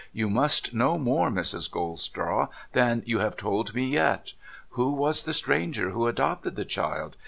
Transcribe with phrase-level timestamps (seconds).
[0.13, 1.69] You must know more, Mrs.
[1.69, 4.33] Goldstraw, than you have told me yet.
[4.69, 7.17] Who was the stranger who adopted the child